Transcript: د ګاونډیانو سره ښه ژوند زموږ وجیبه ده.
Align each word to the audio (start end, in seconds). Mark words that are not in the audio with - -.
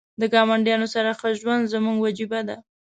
د 0.19 0.21
ګاونډیانو 0.33 0.87
سره 0.95 1.17
ښه 1.19 1.29
ژوند 1.39 1.69
زموږ 1.73 1.97
وجیبه 1.99 2.39
ده. 2.47 2.55